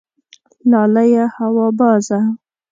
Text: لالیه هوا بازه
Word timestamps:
لالیه 0.69 1.25
هوا 1.37 1.67
بازه 1.79 2.19